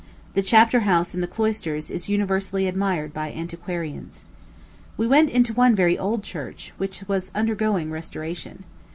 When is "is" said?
1.91-2.09